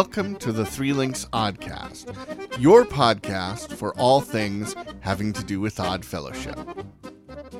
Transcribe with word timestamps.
Welcome 0.00 0.36
to 0.36 0.50
the 0.50 0.64
Three 0.64 0.94
Links 0.94 1.26
Oddcast, 1.26 2.58
your 2.58 2.86
podcast 2.86 3.74
for 3.76 3.94
all 3.98 4.22
things 4.22 4.74
having 5.00 5.34
to 5.34 5.44
do 5.44 5.60
with 5.60 5.78
Odd 5.78 6.06
Fellowship. 6.06 6.58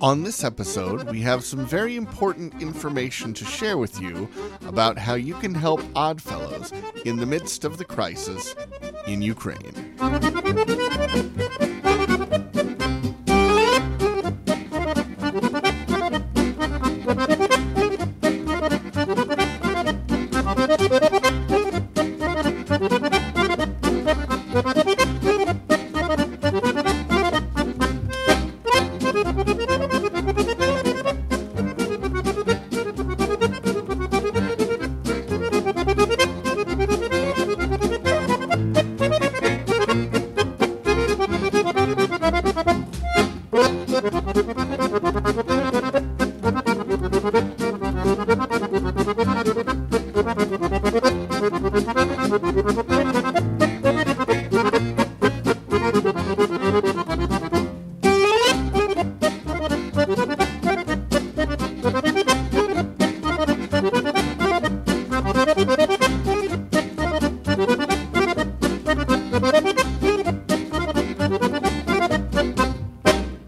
On 0.01 0.23
this 0.23 0.43
episode, 0.43 1.11
we 1.11 1.21
have 1.21 1.45
some 1.45 1.67
very 1.67 1.97
important 1.97 2.63
information 2.63 3.35
to 3.35 3.45
share 3.45 3.77
with 3.77 4.01
you 4.01 4.27
about 4.67 4.97
how 4.97 5.17
you 5.17 5.35
can 5.35 5.55
help 5.55 5.83
Oddfellows 5.95 6.73
in 7.05 7.19
the 7.19 7.27
midst 7.27 7.67
of 7.67 7.77
the 7.77 7.85
crisis 7.85 8.57
in 9.07 9.21
Ukraine. 9.21 9.95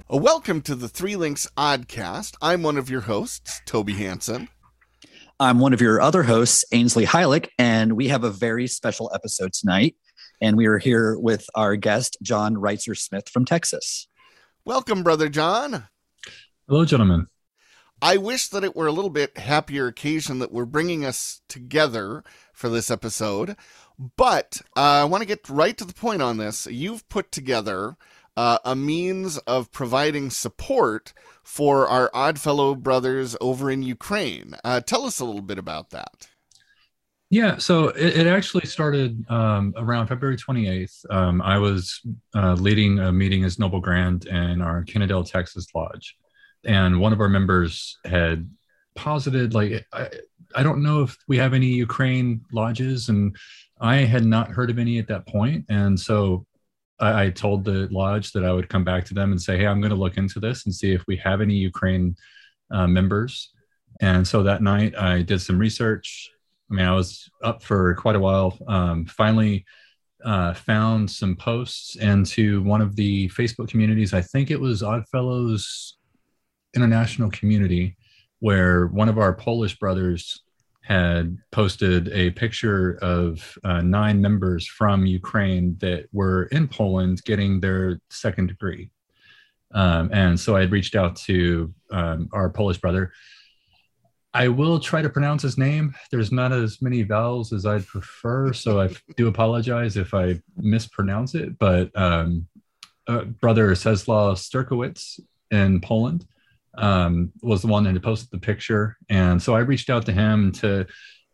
Welcome 0.08 0.62
to 0.62 0.76
the 0.76 0.88
Three 0.88 1.16
Links 1.16 1.48
Oddcast. 1.56 2.36
I'm 2.40 2.62
one 2.62 2.76
of 2.76 2.88
your 2.88 3.00
hosts, 3.00 3.62
Toby 3.66 3.94
Hanson. 3.94 4.48
I'm 5.42 5.58
one 5.58 5.72
of 5.72 5.80
your 5.80 6.00
other 6.00 6.22
hosts, 6.22 6.64
Ainsley 6.70 7.04
Heilig, 7.04 7.48
and 7.58 7.94
we 7.94 8.06
have 8.06 8.22
a 8.22 8.30
very 8.30 8.68
special 8.68 9.10
episode 9.12 9.52
tonight. 9.52 9.96
And 10.40 10.56
we 10.56 10.66
are 10.66 10.78
here 10.78 11.18
with 11.18 11.46
our 11.56 11.74
guest, 11.74 12.16
John 12.22 12.54
Reitzer 12.54 12.96
Smith 12.96 13.28
from 13.28 13.44
Texas. 13.44 14.06
Welcome, 14.64 15.02
Brother 15.02 15.28
John. 15.28 15.88
Hello, 16.68 16.84
gentlemen. 16.84 17.26
I 18.00 18.18
wish 18.18 18.50
that 18.50 18.62
it 18.62 18.76
were 18.76 18.86
a 18.86 18.92
little 18.92 19.10
bit 19.10 19.36
happier 19.36 19.88
occasion 19.88 20.38
that 20.38 20.52
we're 20.52 20.64
bringing 20.64 21.04
us 21.04 21.40
together 21.48 22.22
for 22.52 22.68
this 22.68 22.88
episode, 22.88 23.56
but 24.16 24.62
uh, 24.76 24.80
I 24.80 25.04
want 25.06 25.22
to 25.22 25.28
get 25.28 25.48
right 25.48 25.76
to 25.76 25.84
the 25.84 25.92
point 25.92 26.22
on 26.22 26.36
this. 26.36 26.68
You've 26.68 27.08
put 27.08 27.32
together 27.32 27.96
uh, 28.36 28.58
a 28.64 28.74
means 28.74 29.38
of 29.38 29.70
providing 29.72 30.30
support 30.30 31.12
for 31.42 31.86
our 31.86 32.10
Oddfellow 32.14 32.74
brothers 32.74 33.36
over 33.40 33.70
in 33.70 33.82
Ukraine. 33.82 34.54
Uh, 34.64 34.80
tell 34.80 35.04
us 35.04 35.20
a 35.20 35.24
little 35.24 35.42
bit 35.42 35.58
about 35.58 35.90
that. 35.90 36.28
Yeah, 37.32 37.56
so 37.56 37.88
it, 37.88 38.18
it 38.18 38.26
actually 38.26 38.66
started 38.66 39.24
um, 39.30 39.72
around 39.78 40.08
February 40.08 40.36
28th. 40.36 41.10
Um, 41.10 41.40
I 41.40 41.56
was 41.56 42.00
uh, 42.34 42.52
leading 42.54 42.98
a 42.98 43.10
meeting 43.10 43.44
as 43.44 43.58
Noble 43.58 43.80
Grand 43.80 44.26
in 44.26 44.60
our 44.60 44.84
Kennedale, 44.84 45.28
Texas 45.28 45.66
lodge. 45.74 46.14
And 46.64 47.00
one 47.00 47.14
of 47.14 47.20
our 47.20 47.30
members 47.30 47.98
had 48.04 48.50
posited, 48.94 49.54
like, 49.54 49.86
I, 49.94 50.10
I 50.54 50.62
don't 50.62 50.82
know 50.82 51.04
if 51.04 51.16
we 51.26 51.38
have 51.38 51.54
any 51.54 51.68
Ukraine 51.68 52.42
lodges. 52.52 53.08
And 53.08 53.34
I 53.80 53.96
had 53.96 54.26
not 54.26 54.50
heard 54.50 54.68
of 54.68 54.78
any 54.78 54.98
at 54.98 55.08
that 55.08 55.26
point. 55.26 55.64
And 55.70 55.98
so 55.98 56.44
I, 57.02 57.24
I 57.24 57.30
told 57.30 57.64
the 57.64 57.88
lodge 57.90 58.32
that 58.32 58.44
I 58.44 58.52
would 58.52 58.68
come 58.68 58.84
back 58.84 59.04
to 59.06 59.14
them 59.14 59.32
and 59.32 59.42
say, 59.42 59.58
hey, 59.58 59.66
I'm 59.66 59.80
going 59.80 59.90
to 59.90 59.96
look 59.96 60.16
into 60.16 60.40
this 60.40 60.64
and 60.64 60.74
see 60.74 60.92
if 60.92 61.02
we 61.06 61.16
have 61.16 61.40
any 61.40 61.54
Ukraine 61.54 62.16
uh, 62.70 62.86
members. 62.86 63.50
And 64.00 64.26
so 64.26 64.42
that 64.44 64.62
night 64.62 64.96
I 64.96 65.22
did 65.22 65.40
some 65.40 65.58
research. 65.58 66.30
I 66.70 66.74
mean, 66.74 66.86
I 66.86 66.94
was 66.94 67.28
up 67.42 67.62
for 67.62 67.94
quite 67.96 68.16
a 68.16 68.20
while. 68.20 68.56
Um, 68.66 69.04
finally, 69.06 69.64
uh, 70.24 70.54
found 70.54 71.10
some 71.10 71.36
posts 71.36 71.96
into 71.96 72.62
one 72.62 72.80
of 72.80 72.96
the 72.96 73.28
Facebook 73.30 73.68
communities. 73.68 74.14
I 74.14 74.22
think 74.22 74.50
it 74.50 74.60
was 74.60 74.82
Oddfellows 74.82 75.98
International 76.74 77.30
Community, 77.30 77.96
where 78.38 78.86
one 78.86 79.08
of 79.08 79.18
our 79.18 79.34
Polish 79.34 79.78
brothers 79.78 80.42
had 80.82 81.38
posted 81.52 82.08
a 82.08 82.30
picture 82.30 82.98
of 83.02 83.56
uh, 83.64 83.80
nine 83.80 84.20
members 84.20 84.66
from 84.66 85.06
Ukraine 85.06 85.76
that 85.80 86.06
were 86.12 86.44
in 86.44 86.66
Poland 86.68 87.22
getting 87.24 87.60
their 87.60 88.00
second 88.10 88.48
degree. 88.48 88.90
Um, 89.72 90.10
and 90.12 90.38
so 90.38 90.56
I 90.56 90.60
had 90.60 90.72
reached 90.72 90.96
out 90.96 91.16
to 91.16 91.72
um, 91.90 92.28
our 92.32 92.50
Polish 92.50 92.78
brother. 92.78 93.12
I 94.34 94.48
will 94.48 94.80
try 94.80 95.02
to 95.02 95.10
pronounce 95.10 95.42
his 95.42 95.56
name. 95.56 95.94
There's 96.10 96.32
not 96.32 96.52
as 96.52 96.82
many 96.82 97.02
vowels 97.02 97.52
as 97.52 97.64
I'd 97.64 97.86
prefer, 97.86 98.52
so 98.52 98.80
I 98.80 98.90
do 99.16 99.28
apologize 99.28 99.96
if 99.96 100.14
I 100.14 100.40
mispronounce 100.56 101.34
it. 101.34 101.58
But 101.58 101.96
um, 101.96 102.48
uh, 103.06 103.24
brother 103.24 103.70
Czeslaw 103.70 104.34
Sturkowicz 104.34 105.20
in 105.50 105.80
Poland 105.80 106.26
um, 106.78 107.32
was 107.42 107.62
the 107.62 107.68
one 107.68 107.84
that 107.84 108.02
posted 108.02 108.30
the 108.30 108.38
picture. 108.38 108.96
And 109.08 109.42
so 109.42 109.54
I 109.54 109.60
reached 109.60 109.90
out 109.90 110.06
to 110.06 110.12
him 110.12 110.52
to 110.52 110.86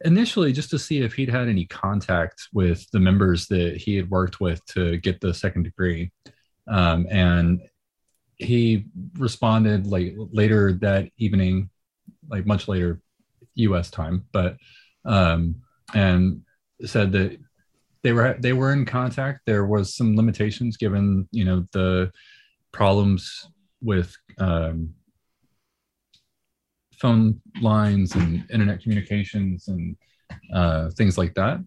initially 0.05 0.53
just 0.53 0.71
to 0.71 0.79
see 0.79 1.01
if 1.01 1.15
he'd 1.15 1.29
had 1.29 1.49
any 1.49 1.65
contact 1.67 2.49
with 2.53 2.89
the 2.91 3.01
members 3.01 3.47
that 3.49 3.77
he 3.77 3.97
had 3.97 4.11
worked 4.11 4.41
with 4.41 4.65
to 4.67 4.97
get 4.99 5.21
the 5.21 5.35
second 5.35 5.65
degree. 5.65 6.13
Um, 6.69 7.07
and 7.11 7.61
he 8.37 8.87
responded 9.17 9.87
like 9.87 10.15
later 10.17 10.73
that 10.75 11.09
evening, 11.19 11.71
like 12.29 12.47
much 12.47 12.69
later 12.69 13.01
US 13.55 13.91
time, 13.91 14.25
but 14.33 14.57
um, 15.05 15.57
and 15.95 16.43
said 16.85 17.13
that 17.13 17.39
they 18.03 18.13
were 18.13 18.37
they 18.39 18.53
were 18.53 18.73
in 18.73 18.85
contact. 18.85 19.41
There 19.47 19.67
was 19.67 19.97
some 19.97 20.17
limitations 20.17 20.77
given, 20.77 21.29
you 21.33 21.45
know, 21.45 21.67
the 21.73 22.13
problems 22.73 23.49
with 23.81 24.15
um, 24.39 24.95
phone 26.99 27.41
lines 27.61 28.15
and 28.15 28.45
internet 28.51 28.83
communications 28.83 29.69
and 29.69 29.97
uh, 30.53 30.91
things 30.91 31.19
like 31.19 31.35
that. 31.35 31.61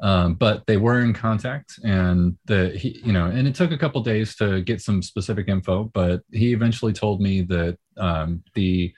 Um, 0.00 0.34
but 0.34 0.66
they 0.66 0.76
were 0.76 1.00
in 1.00 1.14
contact, 1.14 1.78
and 1.84 2.36
the 2.46 2.70
he, 2.70 3.00
you 3.04 3.12
know, 3.12 3.26
and 3.26 3.46
it 3.46 3.54
took 3.54 3.70
a 3.70 3.78
couple 3.78 4.02
days 4.02 4.34
to 4.36 4.60
get 4.60 4.82
some 4.82 5.02
specific 5.02 5.48
info. 5.48 5.84
But 5.94 6.22
he 6.32 6.52
eventually 6.52 6.92
told 6.92 7.20
me 7.20 7.42
that 7.42 7.78
um, 7.96 8.42
the 8.54 8.92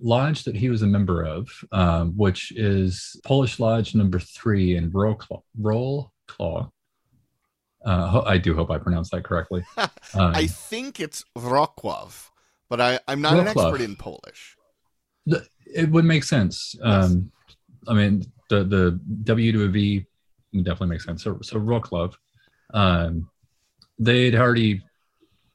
lodge 0.00 0.44
that 0.44 0.56
he 0.56 0.70
was 0.70 0.82
a 0.82 0.86
member 0.86 1.22
of, 1.22 1.48
um, 1.72 2.16
which 2.16 2.52
is 2.52 3.20
Polish 3.24 3.60
Lodge 3.60 3.94
number 3.94 4.18
three 4.18 4.76
in 4.76 4.90
Roll 4.90 5.20
Roll 5.58 6.12
Claw. 6.26 6.70
Uh, 7.84 8.22
I 8.26 8.38
do 8.38 8.54
hope 8.54 8.70
I 8.70 8.78
pronounced 8.78 9.12
that 9.12 9.24
correctly. 9.24 9.62
Um, 10.12 10.32
I 10.34 10.48
think 10.48 10.98
it's 10.98 11.24
Wrocław, 11.38 12.30
but 12.68 12.80
I, 12.80 12.98
I'm 13.06 13.20
not 13.20 13.34
Wrocław. 13.34 13.40
an 13.40 13.46
expert 13.46 13.80
in 13.80 13.94
Polish 13.94 14.56
it 15.66 15.90
would 15.90 16.04
make 16.04 16.24
sense. 16.24 16.74
Um, 16.82 17.30
I 17.88 17.94
mean, 17.94 18.24
the 18.48 18.64
the 18.64 19.00
W 19.24 19.52
to 19.52 19.64
a 19.64 19.68
V 19.68 20.06
definitely 20.54 20.88
makes 20.88 21.04
sense. 21.04 21.22
So, 21.22 21.38
so 21.42 21.58
um, 22.74 23.28
they'd 23.98 24.34
already 24.34 24.82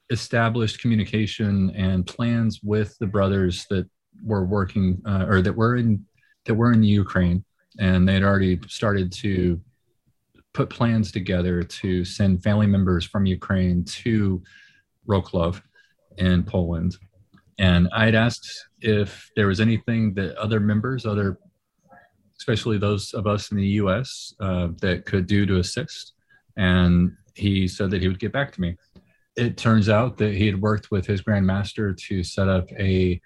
established 0.09 0.81
communication 0.81 1.71
and 1.71 2.05
plans 2.05 2.61
with 2.63 2.97
the 2.99 3.07
brothers 3.07 3.65
that 3.69 3.87
were 4.23 4.45
working 4.45 5.01
uh, 5.05 5.25
or 5.27 5.41
that 5.41 5.53
were 5.53 5.77
in 5.77 6.05
that 6.45 6.53
were 6.53 6.71
in 6.71 6.81
the 6.81 6.87
Ukraine, 6.87 7.43
and 7.79 8.07
they'd 8.07 8.23
already 8.23 8.59
started 8.67 9.11
to 9.11 9.59
put 10.53 10.69
plans 10.69 11.11
together 11.11 11.63
to 11.63 12.05
send 12.05 12.41
family 12.41 12.67
members 12.67 13.03
from 13.03 13.25
Ukraine 13.25 13.83
to 13.83 14.41
Wrocław 15.07 15.61
in 16.17 16.43
Poland. 16.43 16.97
And 17.57 17.87
I'd 17.93 18.15
asked 18.15 18.67
if 18.81 19.29
there 19.35 19.47
was 19.47 19.61
anything 19.61 20.13
that 20.15 20.35
other 20.37 20.59
members, 20.59 21.05
other, 21.05 21.39
especially 22.37 22.77
those 22.77 23.13
of 23.13 23.27
us 23.27 23.51
in 23.51 23.57
the 23.57 23.67
U.S., 23.67 24.33
uh, 24.39 24.69
that 24.81 25.05
could 25.05 25.27
do 25.27 25.45
to 25.45 25.59
assist. 25.59 26.13
And 26.57 27.15
he 27.35 27.67
said 27.67 27.91
that 27.91 28.01
he 28.01 28.07
would 28.07 28.19
get 28.19 28.33
back 28.33 28.51
to 28.53 28.61
me. 28.61 28.77
It 29.35 29.57
turns 29.57 29.89
out 29.89 30.17
that 30.17 30.33
he 30.33 30.45
had 30.45 30.61
worked 30.61 30.91
with 30.91 31.05
his 31.05 31.21
grandmaster 31.21 31.95
to 32.07 32.23
set 32.23 32.47
up 32.47 32.69
a 32.73 33.21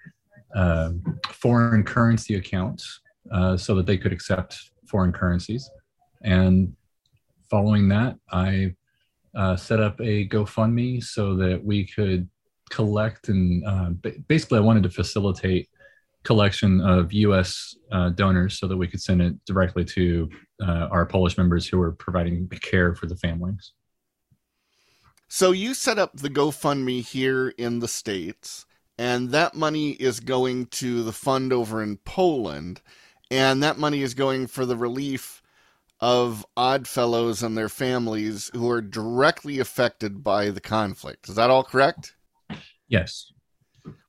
uh, 0.54 0.90
foreign 1.28 1.84
currency 1.84 2.34
account 2.34 2.82
uh, 3.30 3.56
so 3.56 3.74
that 3.76 3.86
they 3.86 3.96
could 3.96 4.12
accept 4.12 4.70
foreign 4.86 5.12
currencies. 5.12 5.70
And 6.22 6.74
following 7.48 7.88
that, 7.88 8.16
I 8.30 8.74
uh, 9.34 9.56
set 9.56 9.80
up 9.80 10.00
a 10.00 10.26
GoFundMe 10.26 11.02
so 11.02 11.36
that 11.36 11.64
we 11.64 11.86
could 11.86 12.28
collect 12.70 13.28
and 13.28 13.64
uh, 13.66 13.90
basically 14.28 14.58
I 14.58 14.62
wanted 14.62 14.84
to 14.84 14.90
facilitate 14.90 15.68
collection 16.22 16.80
of 16.80 17.12
U.S. 17.12 17.76
Uh, 17.90 18.10
donors 18.10 18.58
so 18.58 18.66
that 18.66 18.76
we 18.76 18.86
could 18.86 19.00
send 19.00 19.22
it 19.22 19.34
directly 19.44 19.84
to 19.86 20.28
uh, 20.62 20.88
our 20.90 21.06
Polish 21.06 21.36
members 21.36 21.66
who 21.66 21.80
are 21.80 21.92
providing 21.92 22.48
care 22.48 22.94
for 22.94 23.06
the 23.06 23.16
families. 23.16 23.72
So 25.28 25.52
you 25.52 25.74
set 25.74 25.98
up 25.98 26.16
the 26.16 26.28
GoFundMe 26.28 27.06
here 27.06 27.50
in 27.50 27.78
the 27.78 27.88
States, 27.88 28.66
and 28.98 29.30
that 29.30 29.54
money 29.54 29.90
is 29.92 30.20
going 30.20 30.66
to 30.66 31.02
the 31.02 31.12
fund 31.12 31.52
over 31.52 31.82
in 31.82 31.98
Poland, 31.98 32.82
and 33.30 33.62
that 33.62 33.78
money 33.78 34.02
is 34.02 34.14
going 34.14 34.48
for 34.48 34.66
the 34.66 34.76
relief 34.76 35.40
of 36.00 36.44
odd 36.56 36.88
fellows 36.88 37.42
and 37.42 37.56
their 37.56 37.68
families 37.68 38.50
who 38.54 38.68
are 38.68 38.80
directly 38.80 39.60
affected 39.60 40.24
by 40.24 40.50
the 40.50 40.60
conflict. 40.60 41.28
Is 41.28 41.36
that 41.36 41.50
all 41.50 41.62
correct? 41.62 42.14
Yes. 42.90 43.32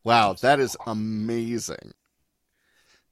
Wow, 0.03 0.33
that 0.41 0.59
is 0.59 0.75
amazing. 0.85 1.93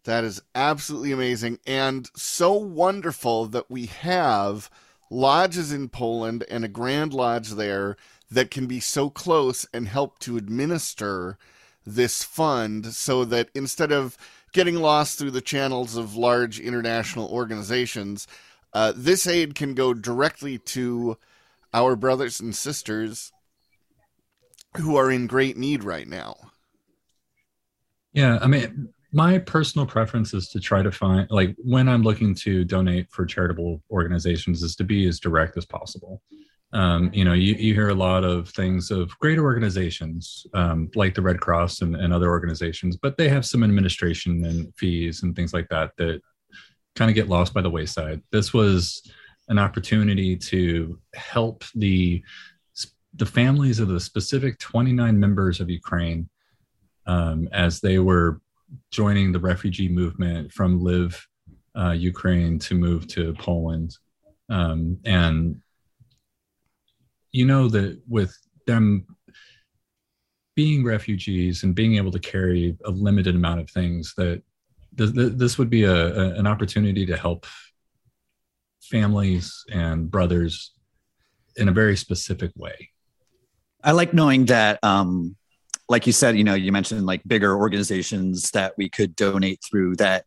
That 0.04 0.24
is 0.24 0.42
absolutely 0.56 1.12
amazing 1.12 1.60
and 1.68 2.10
so 2.16 2.54
wonderful 2.54 3.46
that 3.48 3.70
we 3.70 3.86
have 3.86 4.70
lodges 5.12 5.72
in 5.72 5.90
Poland 5.90 6.44
and 6.50 6.66
a 6.66 6.70
Grand 6.70 7.14
Lodge 7.14 7.52
there 7.52 7.96
that 8.32 8.50
can 8.50 8.66
be 8.66 8.80
so 8.80 9.10
close 9.10 9.68
and 9.72 9.88
help 9.88 10.18
to 10.20 10.38
administer 10.38 11.38
this 11.86 12.24
fund 12.24 12.88
so 12.88 13.24
that 13.26 13.50
instead 13.54 13.92
of 13.92 14.18
getting 14.52 14.76
lost 14.76 15.20
through 15.20 15.32
the 15.32 15.42
channels 15.42 15.96
of 15.96 16.16
large 16.16 16.60
international 16.60 17.30
organizations, 17.30 18.26
uh, 18.74 18.94
this 18.96 19.28
aid 19.28 19.54
can 19.54 19.76
go 19.76 19.94
directly 19.94 20.58
to 20.58 21.18
our 21.74 21.96
brothers 21.96 22.40
and 22.40 22.56
sisters 22.56 23.32
who 24.78 24.96
are 24.96 25.12
in 25.12 25.28
great 25.28 25.58
need 25.58 25.84
right 25.84 26.08
now. 26.08 26.36
Yeah, 28.14 28.40
I 28.42 28.48
mean, 28.48 28.90
my 29.12 29.40
personal 29.40 29.88
preference 29.88 30.34
is 30.34 30.50
to 30.50 30.60
try 30.60 30.82
to 30.82 30.92
find, 30.92 31.30
like, 31.32 31.56
when 31.58 31.88
I'm 31.90 32.04
looking 32.04 32.36
to 32.36 32.64
donate 32.64 33.10
for 33.12 33.26
charitable 33.26 33.82
organizations, 33.90 34.62
is 34.64 34.76
to 34.78 34.84
be 34.84 35.08
as 35.08 35.20
direct 35.20 35.58
as 35.58 35.66
possible. 35.66 36.22
Um, 36.72 37.10
you 37.14 37.26
know, 37.26 37.34
you, 37.34 37.56
you 37.56 37.74
hear 37.74 37.90
a 37.90 37.96
lot 37.96 38.24
of 38.24 38.50
things 38.50 38.92
of 38.92 39.18
great 39.18 39.40
organizations 39.40 40.46
um, 40.54 40.92
like 40.94 41.16
the 41.16 41.22
Red 41.22 41.40
Cross 41.40 41.82
and, 41.82 41.96
and 41.96 42.14
other 42.14 42.30
organizations, 42.30 42.96
but 42.96 43.18
they 43.18 43.28
have 43.30 43.46
some 43.46 43.64
administration 43.64 44.46
and 44.46 44.72
fees 44.76 45.24
and 45.24 45.36
things 45.36 45.52
like 45.52 45.68
that 45.70 45.92
that 45.98 46.22
kind 46.96 47.10
of 47.10 47.16
get 47.16 47.30
lost 47.30 47.56
by 47.56 47.62
the 47.62 47.70
wayside. 47.70 48.22
This 48.32 48.54
was 48.54 49.02
an 49.48 49.58
opportunity 49.58 50.36
to 50.36 51.00
help 51.16 51.64
the 51.74 52.24
the 53.16 53.26
families 53.26 53.80
of 53.80 53.88
the 53.88 54.00
specific 54.00 54.60
29 54.60 55.20
members 55.20 55.60
of 55.60 55.70
Ukraine 55.70 56.30
um, 57.06 57.50
as 57.52 57.80
they 57.80 58.00
were 58.00 58.40
joining 58.92 59.32
the 59.32 59.40
refugee 59.40 59.90
movement 59.90 60.52
from 60.52 60.80
Lviv 60.80 61.20
uh, 61.78 61.92
Ukraine, 61.92 62.60
to 62.60 62.76
move 62.76 63.08
to 63.08 63.34
Poland, 63.36 63.96
um, 64.50 64.98
and 65.06 65.62
you 67.32 67.46
know 67.46 67.68
that 67.70 68.02
with 68.08 68.36
them 68.66 69.06
being 70.56 70.84
refugees 70.84 71.64
and 71.64 71.76
being 71.76 71.96
able 71.96 72.12
to 72.12 72.20
carry 72.20 72.76
a 72.86 72.90
limited 72.90 73.36
amount 73.36 73.62
of 73.62 73.70
things 73.70 74.14
that 74.18 74.42
th- 74.98 75.14
th- 75.14 75.34
this 75.34 75.58
would 75.58 75.70
be 75.70 75.84
a, 75.84 75.94
a, 75.94 76.34
an 76.40 76.48
opportunity 76.48 77.06
to 77.06 77.16
help 77.16 77.46
families 78.82 79.64
and 79.72 80.12
brothers 80.12 80.74
in 81.56 81.70
a 81.70 81.72
very 81.72 81.96
specific 81.96 82.52
way 82.56 82.90
i 83.84 83.92
like 83.92 84.14
knowing 84.14 84.46
that 84.46 84.84
um 84.84 85.36
like 85.88 86.06
you 86.06 86.14
said 86.14 86.38
you 86.38 86.44
know 86.44 86.54
you 86.54 86.72
mentioned 86.72 87.06
like 87.06 87.22
bigger 87.28 87.56
organizations 87.58 88.52
that 88.52 88.74
we 88.78 88.90
could 88.90 89.16
donate 89.16 89.60
through 89.64 89.96
that 89.96 90.26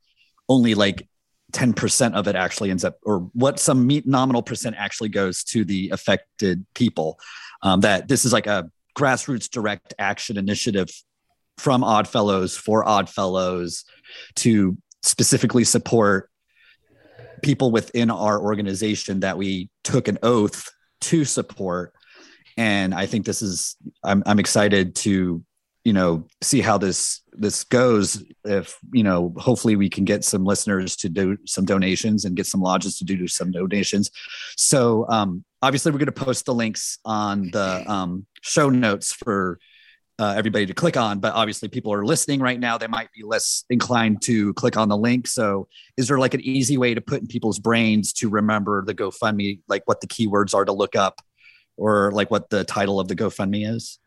only 0.49 0.75
like 0.75 1.09
10% 1.53 2.15
of 2.15 2.27
it 2.27 2.35
actually 2.35 2.71
ends 2.71 2.85
up, 2.85 2.99
or 3.05 3.31
what 3.35 3.61
some 3.61 3.89
nominal 4.07 4.43
percent 4.43 4.75
actually 4.79 5.11
goes 5.11 5.45
to 5.45 5.65
the 5.65 5.91
affected 5.91 6.65
people. 6.75 7.19
Um, 7.63 7.81
that 7.81 8.09
this 8.09 8.25
is 8.25 8.33
like 8.33 8.47
a 8.47 8.71
grassroots 8.99 9.49
direct 9.49 9.95
action 9.99 10.37
initiative 10.37 10.89
from 11.59 11.85
Oddfellows 11.85 12.57
for 12.57 12.85
Oddfellows 12.85 13.85
to 14.37 14.77
specifically 15.03 15.65
support 15.65 16.29
people 17.43 17.71
within 17.71 18.11
our 18.11 18.41
organization 18.41 19.21
that 19.21 19.37
we 19.37 19.69
took 19.85 20.09
an 20.09 20.19
oath 20.23 20.69
to 21.03 21.25
support. 21.25 21.93
And 22.57 22.95
I 22.95 23.07
think 23.07 23.27
this 23.27 23.43
is, 23.43 23.77
I'm, 24.05 24.23
I'm 24.27 24.39
excited 24.39 24.95
to 24.97 25.45
you 25.85 25.93
know 25.93 26.27
see 26.41 26.61
how 26.61 26.79
this 26.79 27.23
this 27.33 27.65
goes. 27.65 28.23
If 28.45 28.79
you 28.93 29.03
know 29.03 29.35
hopefully 29.37 29.77
we 29.77 29.89
can 29.89 30.05
get 30.05 30.25
some 30.25 30.45
listeners 30.45 30.97
to 30.97 31.09
do 31.09 31.39
some 31.47 31.65
donations 31.65 32.25
and 32.25 32.37
get 32.37 32.47
some 32.47 32.61
lodges 32.61 32.99
to 32.99 33.05
do 33.05 33.27
some 33.27 33.51
donations. 33.51 34.11
So 34.57 35.07
um, 35.09 35.45
obviously 35.61 35.93
we're 35.93 35.99
going 35.99 36.07
to 36.07 36.13
post 36.13 36.47
the 36.47 36.55
links 36.55 36.99
on 37.05 37.51
the 37.51 37.85
um, 37.91 38.27
show 38.43 38.69
notes 38.71 39.13
for 39.13 39.59
uh, 40.19 40.35
everybody 40.37 40.67
to 40.67 40.75
click 40.75 40.97
on. 40.97 41.19
But 41.19 41.35
obviously 41.35 41.69
people 41.69 41.93
are 41.93 42.05
listening 42.05 42.41
right 42.41 42.61
now. 42.61 42.79
They 42.79 42.87
might 42.87 43.11
be 43.13 43.25
less 43.25 43.65
inclined 43.71 44.23
to 44.23 44.55
click 44.55 44.77
on 44.77 44.89
the 44.89 44.97
link. 44.97 45.27
So 45.27 45.69
is 45.97 46.07
there 46.07 46.19
like 46.19 46.35
an 46.35 46.43
easy 46.43 46.77
way 46.79 46.95
to 46.95 47.01
put 47.01 47.23
in 47.23 47.27
people's 47.27 47.59
brains 47.59 48.13
to 48.15 48.29
remember 48.29 48.85
the 48.85 48.95
gofundme 48.95 49.61
like 49.69 49.83
what 49.87 50.01
the 50.01 50.07
keywords 50.07 50.55
are 50.55 50.65
to 50.65 50.73
look 50.73 50.95
up 50.95 51.23
or 51.83 52.13
like 52.13 52.31
what 52.31 52.49
the 52.51 52.65
title 52.65 53.01
of 53.01 53.09
the 53.09 53.17
gofundme 53.17 53.69
is 53.69 53.99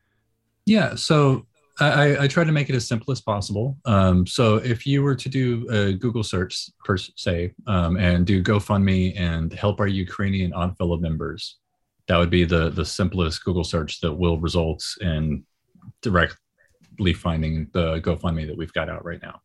yeah 0.66 0.95
so 0.95 1.45
I, 1.80 2.24
I, 2.24 2.27
try 2.30 2.45
to 2.45 2.54
make 2.54 2.69
it 2.69 2.75
as 2.75 2.88
simple 2.88 3.12
as 3.12 3.19
possible. 3.19 3.77
Um, 3.83 4.25
so 4.25 4.56
if 4.56 4.88
you 4.88 5.04
were 5.04 5.16
to 5.16 5.27
do 5.27 5.68
a 5.69 5.92
Google 5.92 6.24
search 6.24 6.69
per 6.86 6.95
se 6.95 7.54
um, 7.68 7.98
and 7.98 8.25
do 8.25 8.42
GoFundMe 8.42 9.19
and 9.19 9.51
help 9.51 9.81
our 9.81 9.88
Ukrainian 9.88 10.54
Oddfellow 10.54 10.98
members, 11.01 11.57
that 12.07 12.18
would 12.18 12.30
be 12.30 12.45
the 12.45 12.69
the 12.69 12.86
simplest 12.86 13.44
Google 13.44 13.66
search 13.66 14.00
that 14.00 14.13
will 14.13 14.39
result 14.39 14.86
in 15.01 15.44
directly 16.01 17.13
finding 17.13 17.68
the 17.74 18.00
GoFundMe 18.00 18.48
that 18.48 18.55
we've 18.55 18.72
got 18.72 18.89
out 18.89 19.03
right 19.03 19.22
now 19.22 19.41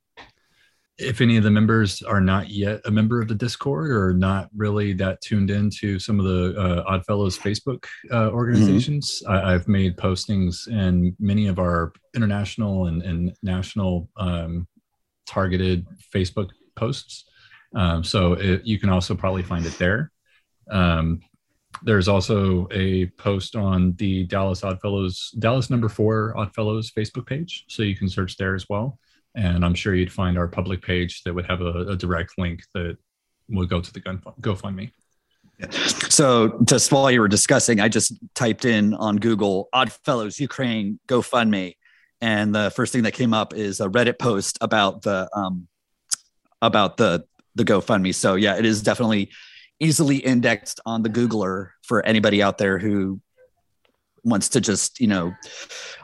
if 1.00 1.21
any 1.21 1.37
of 1.37 1.45
the 1.45 1.50
members 1.50 2.02
are 2.02 2.21
not 2.21 2.50
yet 2.50 2.80
a 2.85 2.90
member 2.90 3.21
of 3.21 3.28
the 3.28 3.35
Discord 3.35 3.90
or 3.90 4.12
not 4.12 4.49
really 4.54 4.92
that 4.95 5.21
tuned 5.21 5.50
into 5.50 5.99
some 5.99 6.21
of 6.21 6.26
the 6.26 6.54
uh, 6.59 6.85
Oddfellows 6.87 7.38
Facebook 7.38 7.85
uh, 8.12 8.30
organizations, 8.30 9.23
mm-hmm. 9.25 9.49
I, 9.49 9.52
have 9.52 9.66
made 9.66 9.97
postings 9.97 10.69
in 10.69 11.16
many 11.19 11.47
of 11.49 11.59
our 11.59 11.92
international 12.14 12.87
and, 12.87 13.02
and 13.02 13.35
national 13.42 14.09
um, 14.16 14.69
targeted 15.26 15.87
Facebook 16.14 16.50
posts. 16.76 17.25
Um, 17.75 18.04
so 18.04 18.35
it, 18.35 18.64
you 18.64 18.78
can 18.78 18.90
also 18.90 19.14
probably 19.14 19.42
find 19.42 19.64
it 19.64 19.78
there. 19.78 20.12
Um, 20.71 21.21
there's 21.83 22.09
also 22.09 22.69
a 22.73 23.07
post 23.19 23.57
on 23.57 23.95
the 23.95 24.25
Dallas 24.25 24.62
Oddfellows, 24.62 25.30
Dallas 25.38 25.71
number 25.71 25.88
four 25.88 26.35
Oddfellows 26.37 26.92
Facebook 26.92 27.26
page. 27.26 27.64
So 27.69 27.83
you 27.83 27.97
can 27.97 28.09
search 28.09 28.37
there 28.37 28.54
as 28.54 28.69
well 28.69 28.99
and 29.35 29.65
I'm 29.65 29.75
sure 29.75 29.95
you'd 29.95 30.13
find 30.13 30.37
our 30.37 30.49
public 30.49 30.83
page 30.83 31.23
that 31.23 31.35
would 31.35 31.47
have 31.47 31.61
a, 31.61 31.89
a 31.89 31.97
direct 31.97 32.39
link 32.39 32.63
that 32.75 32.97
would 33.49 33.69
go 33.69 33.81
to 33.81 33.93
the 33.93 34.01
gun 34.01 34.23
GoFundMe. 34.41 34.91
So 36.09 36.59
just 36.65 36.91
while 36.91 37.11
you 37.11 37.21
were 37.21 37.29
discussing, 37.29 37.81
I 37.81 37.89
just 37.89 38.15
typed 38.35 38.65
in 38.65 38.95
on 38.95 39.17
Google 39.17 39.69
Oddfellows 39.73 40.41
Ukraine 40.41 40.99
GoFundMe, 41.07 41.77
and 42.21 42.55
the 42.55 42.71
first 42.71 42.93
thing 42.93 43.03
that 43.03 43.13
came 43.13 43.35
up 43.35 43.55
is 43.55 43.81
a 43.81 43.89
Reddit 43.89 44.19
post 44.19 44.59
about 44.61 45.03
the 45.03 45.29
um, 45.35 45.69
about 46.63 46.97
the 46.97 47.25
the 47.57 47.65
GoFundMe. 47.65 48.15
So 48.15 48.37
yeah, 48.37 48.57
it 48.57 48.65
is 48.65 48.83
definitely 48.83 49.31
easily 49.81 50.17
indexed 50.17 50.81
on 50.87 51.03
the 51.03 51.11
Googler 51.11 51.71
for 51.83 52.05
anybody 52.07 52.43
out 52.43 52.59
there 52.59 52.79
who 52.79 53.21
wants 54.25 54.49
to 54.49 54.61
just 54.61 55.00
you 55.00 55.07
know 55.07 55.35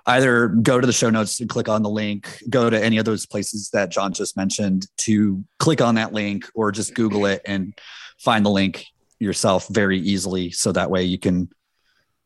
either 0.06 0.49
go 0.49 0.80
to 0.80 0.87
the 0.87 0.92
show 0.92 1.11
notes 1.11 1.40
and 1.40 1.49
click 1.49 1.68
on 1.68 1.82
the 1.82 1.90
link 1.90 2.42
go 2.49 2.70
to 2.70 2.82
any 2.82 2.99
of 2.99 3.04
those 3.04 3.26
places 3.26 3.70
that 3.70 3.90
john 3.90 4.12
just 4.12 4.37
mentioned 4.37 4.87
to 4.96 5.44
click 5.58 5.80
on 5.80 5.96
that 5.96 6.12
link 6.12 6.44
or 6.54 6.73
just 6.73 6.94
google 6.94 7.26
it 7.26 7.42
and 7.44 7.78
find 8.18 8.44
the 8.44 8.50
link 8.50 8.87
yourself 9.18 9.68
very 9.68 9.99
easily. 9.99 10.50
So 10.50 10.73
that 10.73 10.90
way 10.90 11.04
you 11.04 11.18
can 11.18 11.49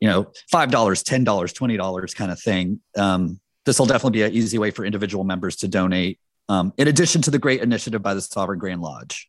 you 0.00 0.08
know 0.08 0.32
five 0.50 0.70
dollars 0.70 1.02
ten 1.02 1.24
dollars 1.24 1.52
twenty 1.52 1.76
dollars 1.76 2.14
kind 2.14 2.30
of 2.30 2.40
thing. 2.40 2.80
Um, 2.96 3.40
this 3.64 3.78
will 3.78 3.86
definitely 3.86 4.18
be 4.18 4.22
an 4.22 4.32
easy 4.32 4.58
way 4.58 4.70
for 4.70 4.84
individual 4.84 5.24
members 5.24 5.56
to 5.56 5.68
donate 5.68 6.18
um, 6.48 6.72
in 6.78 6.88
addition 6.88 7.22
to 7.22 7.30
the 7.30 7.38
great 7.38 7.60
initiative 7.60 8.02
by 8.02 8.14
the 8.14 8.20
sovereign 8.20 8.58
grand 8.58 8.80
lodge. 8.80 9.28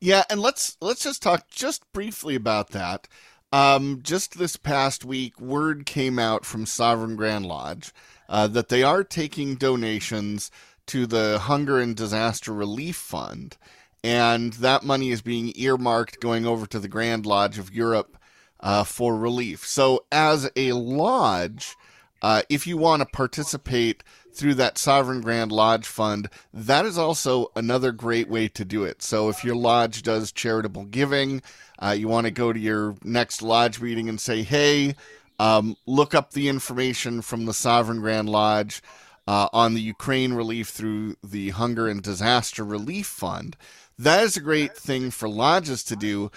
Yeah 0.00 0.24
and 0.30 0.40
let's 0.40 0.76
let's 0.80 1.02
just 1.02 1.22
talk 1.22 1.48
just 1.48 1.82
briefly 1.92 2.34
about 2.34 2.70
that 2.70 3.08
um, 3.52 4.00
just 4.02 4.38
this 4.38 4.56
past 4.56 5.04
week, 5.04 5.40
word 5.40 5.86
came 5.86 6.18
out 6.18 6.44
from 6.44 6.66
Sovereign 6.66 7.16
Grand 7.16 7.46
Lodge 7.46 7.92
uh, 8.28 8.46
that 8.48 8.68
they 8.68 8.82
are 8.82 9.04
taking 9.04 9.56
donations 9.56 10.50
to 10.86 11.06
the 11.06 11.38
Hunger 11.38 11.78
and 11.80 11.96
Disaster 11.96 12.52
Relief 12.52 12.96
Fund, 12.96 13.56
and 14.04 14.54
that 14.54 14.84
money 14.84 15.10
is 15.10 15.22
being 15.22 15.52
earmarked 15.56 16.20
going 16.20 16.46
over 16.46 16.66
to 16.66 16.78
the 16.78 16.88
Grand 16.88 17.26
Lodge 17.26 17.58
of 17.58 17.72
Europe 17.74 18.18
uh, 18.60 18.84
for 18.84 19.16
relief. 19.16 19.66
So, 19.66 20.04
as 20.12 20.50
a 20.56 20.72
lodge, 20.72 21.76
uh, 22.22 22.42
if 22.48 22.66
you 22.66 22.76
want 22.76 23.00
to 23.00 23.06
participate 23.06 24.02
through 24.38 24.54
that 24.54 24.78
Sovereign 24.78 25.20
Grand 25.20 25.50
Lodge 25.50 25.86
Fund, 25.86 26.30
that 26.54 26.86
is 26.86 26.96
also 26.96 27.50
another 27.56 27.92
great 27.92 28.28
way 28.28 28.48
to 28.48 28.64
do 28.64 28.84
it. 28.84 29.02
So, 29.02 29.28
if 29.28 29.44
your 29.44 29.56
lodge 29.56 30.02
does 30.02 30.32
charitable 30.32 30.84
giving, 30.86 31.42
uh, 31.78 31.96
you 31.98 32.08
want 32.08 32.26
to 32.26 32.30
go 32.30 32.52
to 32.52 32.58
your 32.58 32.94
next 33.02 33.42
lodge 33.42 33.80
meeting 33.80 34.08
and 34.08 34.20
say, 34.20 34.42
hey, 34.42 34.94
um, 35.38 35.76
look 35.86 36.14
up 36.14 36.32
the 36.32 36.48
information 36.48 37.20
from 37.20 37.44
the 37.44 37.54
Sovereign 37.54 38.00
Grand 38.00 38.28
Lodge 38.28 38.82
uh, 39.26 39.48
on 39.52 39.74
the 39.74 39.80
Ukraine 39.80 40.32
relief 40.32 40.68
through 40.68 41.16
the 41.22 41.50
Hunger 41.50 41.86
and 41.86 42.02
Disaster 42.02 42.64
Relief 42.64 43.06
Fund. 43.06 43.56
That 43.98 44.24
is 44.24 44.36
a 44.36 44.40
great 44.40 44.76
thing 44.76 45.10
for 45.10 45.28
lodges 45.28 45.82
to 45.84 45.96
do. 45.96 46.30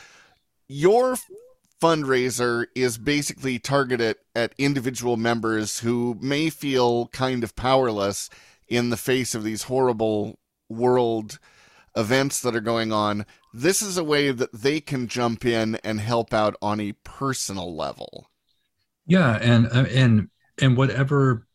Your 0.67 1.15
fundraiser 1.81 2.67
is 2.75 2.97
basically 2.97 3.57
targeted 3.57 4.17
at 4.35 4.53
individual 4.57 5.17
members 5.17 5.79
who 5.79 6.17
may 6.21 6.49
feel 6.49 7.07
kind 7.07 7.43
of 7.43 7.55
powerless 7.55 8.29
in 8.67 8.89
the 8.89 8.97
face 8.97 9.33
of 9.33 9.43
these 9.43 9.63
horrible 9.63 10.39
world 10.69 11.39
events 11.95 12.41
that 12.41 12.55
are 12.55 12.61
going 12.61 12.93
on. 12.93 13.25
This 13.53 13.81
is 13.81 13.97
a 13.97 14.03
way 14.03 14.31
that 14.31 14.53
they 14.53 14.79
can 14.79 15.07
jump 15.07 15.43
in 15.43 15.75
and 15.83 15.99
help 15.99 16.33
out 16.33 16.55
on 16.61 16.79
a 16.79 16.93
personal 17.03 17.75
level. 17.75 18.27
Yeah, 19.05 19.37
and 19.41 19.67
uh, 19.67 19.85
and 19.89 20.29
and 20.59 20.77
whatever 20.77 21.47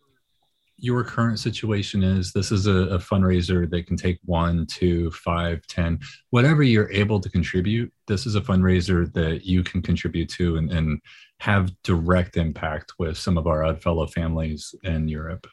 your 0.79 1.03
current 1.05 1.39
situation 1.39 2.03
is, 2.03 2.33
this 2.33 2.53
is 2.53 2.67
a, 2.67 2.71
a 2.71 2.99
fundraiser 2.99 3.69
that 3.71 3.87
can 3.87 3.97
take 3.97 4.19
one, 4.25 4.67
two, 4.67 5.11
five, 5.11 5.67
ten, 5.67 5.99
whatever 6.31 6.63
you're 6.63 6.93
able 6.93 7.19
to 7.21 7.31
contribute. 7.31 7.93
This 8.07 8.27
is 8.27 8.35
a 8.35 8.41
fundraiser 8.41 9.13
that 9.15 9.47
you 9.47 9.63
can 9.63 9.81
contribute 9.81 10.29
to 10.31 10.57
and, 10.57 10.71
and 10.71 11.01
have 11.41 11.71
direct 11.83 12.37
impact 12.37 12.93
with 12.99 13.17
some 13.17 13.39
of 13.39 13.47
our 13.47 13.65
odd 13.65 13.83
fellow 13.83 14.07
families 14.07 14.75
in 14.83 15.09
Europe. 15.09 15.47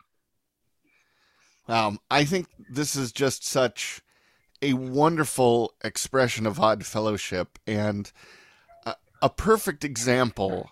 Um, 1.67 1.99
I 2.11 2.25
think 2.25 2.47
this 2.69 2.95
is 2.95 3.13
just 3.13 3.45
such 3.45 4.01
a 4.61 4.73
wonderful 4.73 5.73
expression 5.83 6.45
of 6.45 6.59
odd 6.59 6.85
fellowship 6.85 7.59
and 7.65 8.11
a, 8.85 8.95
a 9.21 9.29
perfect 9.29 9.85
example 9.85 10.69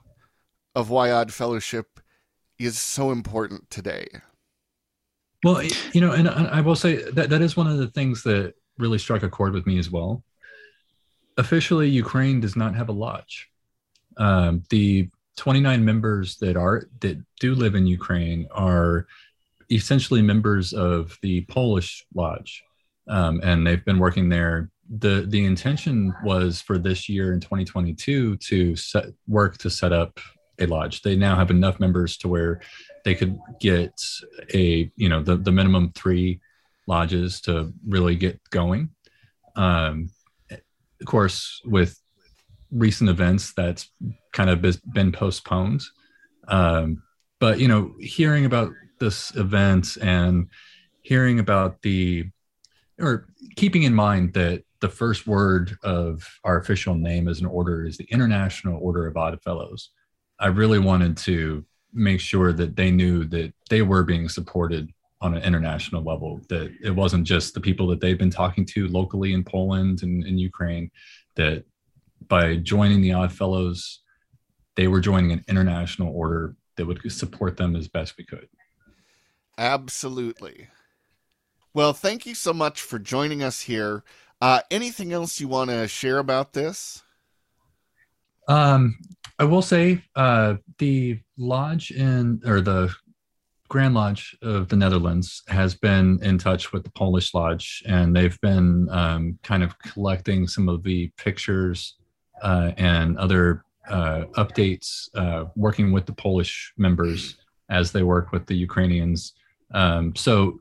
of 0.75 0.89
why 0.89 1.11
odd 1.11 1.33
fellowship 1.33 2.01
is 2.59 2.77
so 2.77 3.11
important 3.11 3.69
today. 3.69 4.07
Well, 5.43 5.63
you 5.93 6.01
know, 6.01 6.11
and 6.11 6.27
I 6.29 6.61
will 6.61 6.75
say 6.75 7.03
that 7.11 7.29
that 7.29 7.41
is 7.41 7.57
one 7.57 7.67
of 7.67 7.77
the 7.77 7.87
things 7.87 8.23
that 8.23 8.53
really 8.77 8.99
struck 8.99 9.23
a 9.23 9.29
chord 9.29 9.53
with 9.53 9.65
me 9.65 9.79
as 9.79 9.89
well. 9.89 10.23
Officially, 11.37 11.89
Ukraine 11.89 12.39
does 12.39 12.55
not 12.55 12.75
have 12.75 12.89
a 12.89 12.93
lodge. 12.93 13.49
Um, 14.17 14.63
the 14.69 15.09
29 15.37 15.83
members 15.83 16.37
that 16.37 16.57
are 16.57 16.83
that 16.99 17.17
do 17.39 17.55
live 17.55 17.73
in 17.75 17.87
Ukraine 17.87 18.47
are 18.51 19.07
essentially 19.71 20.21
members 20.21 20.73
of 20.73 21.17
the 21.21 21.41
Polish 21.45 22.05
lodge, 22.13 22.63
um, 23.07 23.39
and 23.43 23.65
they've 23.65 23.85
been 23.85 23.99
working 23.99 24.29
there. 24.29 24.69
the 24.89 25.25
The 25.27 25.45
intention 25.45 26.13
was 26.23 26.61
for 26.61 26.77
this 26.77 27.09
year 27.09 27.33
in 27.33 27.39
2022 27.39 28.37
to 28.37 28.75
set, 28.75 29.05
work 29.27 29.57
to 29.59 29.69
set 29.69 29.93
up 29.93 30.19
a 30.59 30.67
lodge. 30.67 31.01
They 31.01 31.15
now 31.15 31.35
have 31.35 31.49
enough 31.49 31.79
members 31.79 32.17
to 32.17 32.27
where 32.27 32.61
they 33.03 33.15
could 33.15 33.39
get 33.59 33.93
a 34.53 34.91
you 34.95 35.09
know 35.09 35.21
the 35.21 35.35
the 35.35 35.51
minimum 35.51 35.91
three 35.93 36.39
lodges 36.87 37.41
to 37.41 37.73
really 37.87 38.15
get 38.15 38.39
going. 38.49 38.89
Um, 39.55 40.09
of 40.49 41.05
course, 41.05 41.61
with 41.65 41.99
recent 42.71 43.09
events, 43.09 43.53
that's 43.53 43.89
kind 44.33 44.49
of 44.49 44.61
been 44.93 45.11
postponed. 45.11 45.81
Um, 46.47 47.03
but 47.39 47.59
you 47.59 47.67
know, 47.67 47.93
hearing 47.99 48.45
about 48.45 48.71
this 48.99 49.35
event 49.35 49.97
and 50.01 50.47
hearing 51.01 51.39
about 51.39 51.81
the 51.81 52.25
or 52.99 53.27
keeping 53.55 53.83
in 53.83 53.93
mind 53.93 54.33
that 54.33 54.63
the 54.79 54.89
first 54.89 55.27
word 55.27 55.77
of 55.83 56.27
our 56.43 56.59
official 56.59 56.95
name 56.95 57.27
as 57.27 57.39
an 57.39 57.45
order 57.45 57.85
is 57.85 57.97
the 57.97 58.07
International 58.11 58.79
Order 58.81 59.07
of 59.07 59.17
Odd 59.17 59.41
Fellows. 59.43 59.89
I 60.39 60.47
really 60.47 60.79
wanted 60.79 61.17
to 61.17 61.65
make 61.93 62.19
sure 62.19 62.53
that 62.53 62.75
they 62.75 62.91
knew 62.91 63.25
that 63.25 63.53
they 63.69 63.81
were 63.81 64.03
being 64.03 64.29
supported 64.29 64.91
on 65.21 65.35
an 65.35 65.43
international 65.43 66.03
level, 66.03 66.41
that 66.49 66.73
it 66.83 66.91
wasn't 66.91 67.25
just 67.25 67.53
the 67.53 67.61
people 67.61 67.87
that 67.87 68.01
they've 68.01 68.17
been 68.17 68.31
talking 68.31 68.65
to 68.65 68.87
locally 68.87 69.33
in 69.33 69.43
Poland 69.43 70.01
and 70.03 70.25
in 70.25 70.37
Ukraine, 70.37 70.89
that 71.35 71.63
by 72.27 72.55
joining 72.57 73.01
the 73.01 73.13
Odd 73.13 73.31
Fellows, 73.31 73.99
they 74.75 74.87
were 74.87 74.99
joining 74.99 75.31
an 75.31 75.43
international 75.47 76.13
order 76.15 76.55
that 76.75 76.85
would 76.85 76.99
support 77.11 77.57
them 77.57 77.75
as 77.75 77.87
best 77.87 78.17
we 78.17 78.25
could. 78.25 78.47
Absolutely. 79.57 80.69
Well, 81.73 81.93
thank 81.93 82.25
you 82.25 82.33
so 82.35 82.53
much 82.53 82.81
for 82.81 82.97
joining 82.97 83.43
us 83.43 83.61
here. 83.61 84.03
Uh, 84.41 84.61
anything 84.71 85.13
else 85.13 85.39
you 85.39 85.47
want 85.47 85.69
to 85.69 85.87
share 85.87 86.17
about 86.17 86.53
this? 86.53 87.03
Um, 88.47 88.97
I 89.41 89.43
will 89.43 89.63
say 89.63 90.03
uh, 90.15 90.57
the 90.77 91.19
lodge 91.35 91.89
in 91.89 92.43
or 92.45 92.61
the 92.61 92.93
Grand 93.69 93.95
Lodge 93.95 94.37
of 94.43 94.67
the 94.67 94.75
Netherlands 94.75 95.41
has 95.47 95.73
been 95.73 96.19
in 96.21 96.37
touch 96.37 96.71
with 96.71 96.83
the 96.83 96.91
Polish 96.91 97.33
Lodge, 97.33 97.81
and 97.87 98.15
they've 98.15 98.39
been 98.41 98.87
um, 98.91 99.39
kind 99.41 99.63
of 99.63 99.79
collecting 99.79 100.45
some 100.45 100.69
of 100.69 100.83
the 100.83 101.11
pictures 101.17 101.95
uh, 102.43 102.73
and 102.77 103.17
other 103.17 103.65
uh, 103.89 104.25
updates, 104.35 105.09
uh, 105.15 105.45
working 105.55 105.91
with 105.91 106.05
the 106.05 106.13
Polish 106.13 106.71
members 106.77 107.37
as 107.67 107.91
they 107.91 108.03
work 108.03 108.31
with 108.31 108.45
the 108.45 108.55
Ukrainians. 108.55 109.33
Um, 109.73 110.15
so, 110.15 110.59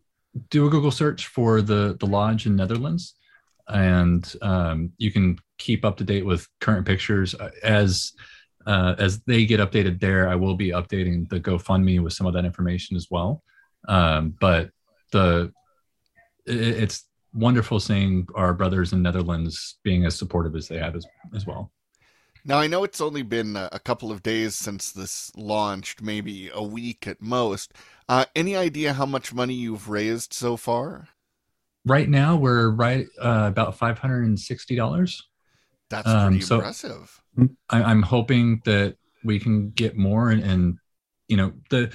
do 0.49 0.67
a 0.67 0.71
Google 0.71 0.91
search 0.91 1.27
for 1.27 1.61
the 1.61 1.99
the 2.01 2.07
lodge 2.07 2.47
in 2.47 2.57
Netherlands, 2.57 3.17
and 3.69 4.35
um, 4.41 4.91
you 4.97 5.13
can 5.13 5.39
keep 5.59 5.85
up 5.85 5.99
to 5.99 6.05
date 6.05 6.25
with 6.25 6.49
current 6.61 6.87
pictures 6.87 7.35
uh, 7.35 7.51
as 7.63 8.15
uh, 8.67 8.95
as 8.99 9.21
they 9.23 9.47
get 9.47 9.61
updated 9.61 10.01
there. 10.01 10.29
I 10.29 10.37
will 10.37 10.55
be 10.55 10.71
updating 10.71 11.29
the 11.29 11.41
GoFundMe 11.41 12.03
with 12.03 12.13
some 12.13 12.27
of 12.27 12.35
that 12.35 12.45
information 12.45 12.97
as 12.97 13.09
well. 13.11 13.43
Um, 13.89 14.35
but 14.41 14.71
the 15.13 15.53
it, 16.47 16.61
it's 16.61 17.07
wonderful 17.33 17.81
seeing 17.81 18.27
our 18.35 18.53
brothers 18.55 18.93
in 18.93 19.03
Netherlands 19.03 19.79
being 19.83 20.05
as 20.05 20.17
supportive 20.17 20.57
as 20.57 20.69
they 20.69 20.79
have 20.79 20.97
as 20.97 21.07
as 21.35 21.47
well. 21.47 21.71
Now 22.45 22.59
I 22.59 22.67
know 22.69 22.85
it's 22.85 23.01
only 23.01 23.23
been 23.23 23.57
a 23.57 23.79
couple 23.85 24.11
of 24.11 24.23
days 24.23 24.55
since 24.55 24.93
this 24.93 25.31
launched, 25.37 26.01
maybe 26.01 26.51
a 26.53 26.63
week 26.63 27.07
at 27.07 27.21
most. 27.21 27.75
Uh, 28.09 28.25
any 28.35 28.57
idea 28.57 28.95
how 28.95 29.07
much 29.07 29.35
money 29.35 29.55
you've 29.55 29.91
raised 29.91 30.33
so 30.33 30.57
far? 30.57 31.09
Right 31.87 32.09
now, 32.09 32.37
we're 32.37 32.71
right 32.71 33.07
uh, 33.21 33.47
about 33.49 33.77
five 33.77 33.99
hundred 33.99 34.25
and 34.25 34.39
sixty 34.39 34.75
dollars. 34.75 35.30
That's 35.91 36.05
pretty 36.05 36.37
um, 36.37 36.41
so 36.41 36.57
impressive. 36.57 37.21
I, 37.69 37.91
am 37.91 38.03
hoping 38.03 38.63
that 38.65 38.97
we 39.25 39.39
can 39.39 39.71
get 39.71 39.97
more, 39.97 40.31
and, 40.31 40.43
and 40.43 40.79
you 41.29 41.37
know 41.37 41.53
the 41.69 41.93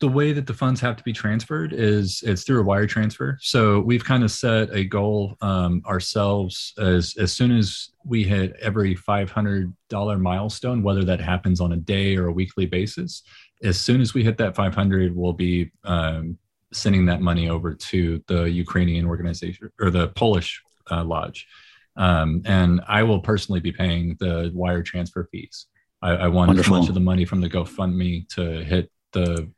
the 0.00 0.08
way 0.08 0.32
that 0.32 0.46
the 0.46 0.52
funds 0.52 0.80
have 0.80 0.96
to 0.96 1.02
be 1.04 1.12
transferred 1.12 1.72
is 1.72 2.22
it's 2.26 2.42
through 2.42 2.60
a 2.60 2.64
wire 2.64 2.86
transfer. 2.86 3.38
So 3.40 3.80
we've 3.80 4.04
kind 4.04 4.22
of 4.22 4.30
set 4.30 4.70
a 4.70 4.84
goal 4.84 5.36
um, 5.40 5.82
ourselves 5.86 6.74
as 6.78 7.14
as 7.18 7.32
soon 7.32 7.56
as 7.56 7.90
we 8.04 8.24
hit 8.24 8.56
every 8.60 8.94
five 8.96 9.30
hundred 9.30 9.72
dollar 9.88 10.18
milestone, 10.18 10.82
whether 10.82 11.04
that 11.04 11.20
happens 11.20 11.60
on 11.60 11.72
a 11.72 11.76
day 11.76 12.16
or 12.16 12.26
a 12.26 12.32
weekly 12.32 12.66
basis. 12.66 13.22
As 13.62 13.80
soon 13.80 14.00
as 14.00 14.14
we 14.14 14.24
hit 14.24 14.36
that 14.38 14.56
five 14.56 14.74
hundred, 14.74 15.14
we'll 15.14 15.32
be 15.32 15.70
um, 15.84 16.38
sending 16.72 17.06
that 17.06 17.20
money 17.20 17.48
over 17.48 17.72
to 17.72 18.22
the 18.26 18.42
Ukrainian 18.50 19.06
organization 19.06 19.70
or 19.80 19.90
the 19.90 20.08
Polish 20.08 20.60
uh, 20.90 21.04
lodge. 21.04 21.46
Um, 21.96 22.42
and 22.44 22.80
I 22.88 23.02
will 23.02 23.20
personally 23.20 23.60
be 23.60 23.72
paying 23.72 24.16
the 24.18 24.50
wire 24.54 24.82
transfer 24.82 25.28
fees. 25.30 25.66
I, 26.02 26.10
I 26.10 26.28
want 26.28 26.48
Wonderful. 26.48 26.76
as 26.76 26.80
much 26.80 26.88
of 26.88 26.94
the 26.94 27.00
money 27.00 27.24
from 27.24 27.40
the 27.40 27.48
GoFundMe 27.48 28.28
to 28.30 28.64
hit 28.64 28.90
the, 29.12 29.48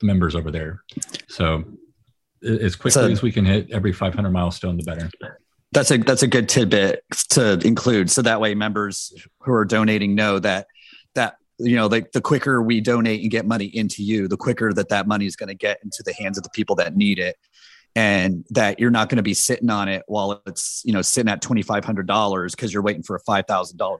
the 0.00 0.06
members 0.06 0.34
over 0.34 0.50
there. 0.50 0.82
So 1.28 1.64
as 2.42 2.76
quickly 2.76 3.02
a, 3.02 3.08
as 3.08 3.22
we 3.22 3.32
can 3.32 3.44
hit 3.44 3.70
every 3.70 3.92
500 3.92 4.30
milestone, 4.30 4.76
the 4.76 4.84
better. 4.84 5.10
That's 5.72 5.90
a 5.90 5.98
that's 5.98 6.22
a 6.22 6.26
good 6.26 6.48
tidbit 6.48 7.02
to 7.30 7.58
include, 7.64 8.10
so 8.10 8.22
that 8.22 8.40
way 8.40 8.54
members 8.54 9.12
who 9.40 9.52
are 9.52 9.66
donating 9.66 10.14
know 10.14 10.38
that 10.38 10.66
that 11.14 11.36
you 11.58 11.76
know 11.76 11.88
the, 11.88 12.06
the 12.14 12.22
quicker 12.22 12.62
we 12.62 12.80
donate 12.80 13.20
and 13.20 13.30
get 13.30 13.44
money 13.44 13.66
into 13.66 14.02
you, 14.02 14.28
the 14.28 14.36
quicker 14.36 14.72
that 14.72 14.88
that 14.88 15.06
money 15.06 15.26
is 15.26 15.36
going 15.36 15.48
to 15.48 15.54
get 15.54 15.78
into 15.82 16.02
the 16.06 16.14
hands 16.14 16.38
of 16.38 16.44
the 16.44 16.50
people 16.50 16.74
that 16.76 16.96
need 16.96 17.18
it 17.18 17.36
and 17.94 18.44
that 18.50 18.78
you're 18.78 18.90
not 18.90 19.08
going 19.08 19.16
to 19.16 19.22
be 19.22 19.34
sitting 19.34 19.70
on 19.70 19.88
it 19.88 20.02
while 20.06 20.42
it's 20.46 20.82
you 20.84 20.92
know 20.92 21.02
sitting 21.02 21.30
at 21.30 21.42
$2500 21.42 22.50
because 22.50 22.72
you're 22.72 22.82
waiting 22.82 23.02
for 23.02 23.16
a 23.16 23.22
$5000 23.22 23.98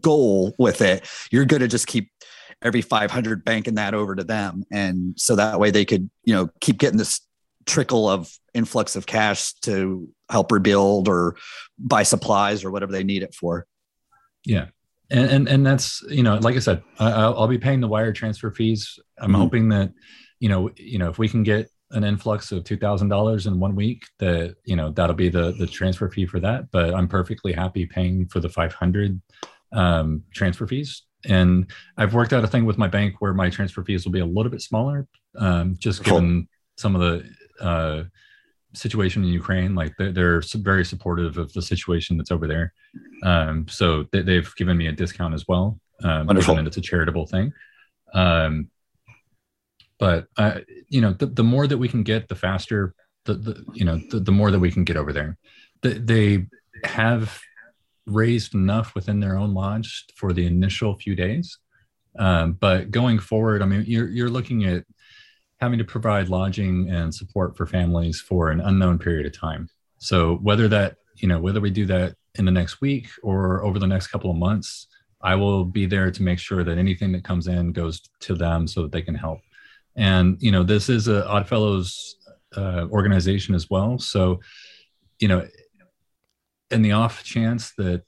goal 0.00 0.54
with 0.58 0.80
it. 0.80 1.08
You're 1.30 1.44
going 1.44 1.62
to 1.62 1.68
just 1.68 1.86
keep 1.86 2.10
every 2.62 2.82
500 2.82 3.44
banking 3.44 3.74
that 3.74 3.94
over 3.94 4.14
to 4.14 4.24
them. 4.24 4.64
And 4.72 5.14
so 5.16 5.36
that 5.36 5.60
way 5.60 5.70
they 5.70 5.84
could 5.84 6.10
you 6.24 6.34
know 6.34 6.50
keep 6.60 6.78
getting 6.78 6.98
this 6.98 7.20
trickle 7.66 8.08
of 8.08 8.30
influx 8.52 8.96
of 8.96 9.06
cash 9.06 9.52
to 9.54 10.08
help 10.30 10.52
rebuild 10.52 11.08
or 11.08 11.36
buy 11.78 12.02
supplies 12.02 12.64
or 12.64 12.70
whatever 12.70 12.92
they 12.92 13.04
need 13.04 13.22
it 13.22 13.34
for. 13.34 13.66
Yeah. 14.44 14.66
And, 15.10 15.30
and 15.30 15.48
and 15.48 15.66
that's 15.66 16.02
you 16.08 16.22
know 16.22 16.36
like 16.36 16.56
i 16.56 16.60
said 16.60 16.82
I'll, 16.98 17.38
I'll 17.40 17.48
be 17.48 17.58
paying 17.58 17.80
the 17.80 17.88
wire 17.88 18.12
transfer 18.12 18.50
fees. 18.50 18.98
I'm 19.18 19.30
mm-hmm. 19.30 19.40
hoping 19.40 19.68
that 19.68 19.92
you 20.40 20.48
know 20.48 20.70
you 20.76 20.98
know 20.98 21.10
if 21.10 21.18
we 21.18 21.28
can 21.28 21.42
get 21.42 21.70
an 21.90 22.04
influx 22.04 22.50
of 22.50 22.64
$2000 22.64 23.46
in 23.46 23.60
one 23.60 23.74
week 23.74 24.06
that 24.18 24.56
you 24.64 24.76
know 24.76 24.90
that'll 24.90 25.14
be 25.14 25.28
the 25.28 25.52
the 25.52 25.66
transfer 25.66 26.08
fee 26.08 26.26
for 26.26 26.40
that 26.40 26.70
but 26.70 26.94
i'm 26.94 27.06
perfectly 27.06 27.52
happy 27.52 27.86
paying 27.86 28.26
for 28.26 28.40
the 28.40 28.48
500 28.48 29.20
um, 29.72 30.22
transfer 30.32 30.66
fees 30.66 31.02
and 31.26 31.70
i've 31.96 32.14
worked 32.14 32.32
out 32.32 32.44
a 32.44 32.48
thing 32.48 32.64
with 32.64 32.78
my 32.78 32.88
bank 32.88 33.16
where 33.20 33.34
my 33.34 33.50
transfer 33.50 33.84
fees 33.84 34.04
will 34.04 34.12
be 34.12 34.20
a 34.20 34.26
little 34.26 34.50
bit 34.50 34.62
smaller 34.62 35.06
um, 35.38 35.76
just 35.78 36.02
given 36.04 36.48
some 36.76 36.96
of 36.96 37.00
the 37.00 37.64
uh, 37.64 38.04
situation 38.74 39.22
in 39.22 39.30
Ukraine. 39.30 39.74
Like 39.74 39.94
they're, 39.96 40.12
they're, 40.12 40.42
very 40.56 40.84
supportive 40.84 41.38
of 41.38 41.52
the 41.52 41.62
situation 41.62 42.16
that's 42.16 42.30
over 42.30 42.46
there. 42.46 42.72
Um, 43.22 43.66
so 43.68 44.04
they, 44.12 44.34
have 44.34 44.54
given 44.56 44.76
me 44.76 44.88
a 44.88 44.92
discount 44.92 45.34
as 45.34 45.46
well. 45.48 45.78
Um, 46.02 46.26
Wonderful. 46.26 46.58
And 46.58 46.66
it's 46.66 46.76
a 46.76 46.82
charitable 46.82 47.26
thing. 47.26 47.52
Um, 48.12 48.68
but 49.98 50.26
uh, 50.36 50.60
you 50.88 51.00
know, 51.00 51.12
the, 51.12 51.26
the 51.26 51.44
more 51.44 51.66
that 51.66 51.78
we 51.78 51.88
can 51.88 52.02
get, 52.02 52.28
the 52.28 52.36
faster. 52.36 52.94
The, 53.24 53.34
the 53.34 53.64
you 53.72 53.86
know 53.86 53.98
the, 54.10 54.20
the 54.20 54.32
more 54.32 54.50
that 54.50 54.60
we 54.60 54.70
can 54.70 54.84
get 54.84 54.98
over 54.98 55.12
there. 55.12 55.38
The, 55.80 55.94
they 55.94 56.46
have 56.86 57.40
raised 58.06 58.54
enough 58.54 58.94
within 58.94 59.20
their 59.20 59.36
own 59.36 59.54
lodge 59.54 60.04
for 60.14 60.32
the 60.32 60.46
initial 60.46 60.94
few 60.94 61.14
days. 61.14 61.58
Um, 62.18 62.52
but 62.52 62.90
going 62.90 63.18
forward, 63.18 63.62
I 63.62 63.66
mean, 63.66 63.84
you're 63.86 64.08
you're 64.08 64.30
looking 64.30 64.64
at 64.64 64.84
having 65.60 65.78
to 65.78 65.84
provide 65.84 66.28
lodging 66.28 66.90
and 66.90 67.14
support 67.14 67.56
for 67.56 67.66
families 67.66 68.20
for 68.20 68.50
an 68.50 68.60
unknown 68.60 68.98
period 68.98 69.26
of 69.26 69.38
time. 69.38 69.68
So 69.98 70.36
whether 70.36 70.68
that, 70.68 70.96
you 71.16 71.28
know, 71.28 71.40
whether 71.40 71.60
we 71.60 71.70
do 71.70 71.86
that 71.86 72.16
in 72.34 72.44
the 72.44 72.50
next 72.50 72.80
week 72.80 73.08
or 73.22 73.64
over 73.64 73.78
the 73.78 73.86
next 73.86 74.08
couple 74.08 74.30
of 74.30 74.36
months, 74.36 74.86
I 75.22 75.36
will 75.36 75.64
be 75.64 75.86
there 75.86 76.10
to 76.10 76.22
make 76.22 76.38
sure 76.38 76.64
that 76.64 76.76
anything 76.76 77.12
that 77.12 77.24
comes 77.24 77.46
in 77.46 77.72
goes 77.72 78.02
to 78.20 78.34
them 78.34 78.68
so 78.68 78.82
that 78.82 78.92
they 78.92 79.00
can 79.00 79.14
help. 79.14 79.40
And 79.96 80.36
you 80.40 80.50
know, 80.50 80.62
this 80.62 80.88
is 80.88 81.08
a 81.08 81.22
Oddfellows 81.22 82.14
uh, 82.56 82.86
organization 82.90 83.54
as 83.54 83.70
well. 83.70 83.98
So, 83.98 84.40
you 85.18 85.28
know, 85.28 85.46
in 86.70 86.82
the 86.82 86.92
off 86.92 87.22
chance 87.22 87.72
that 87.78 88.02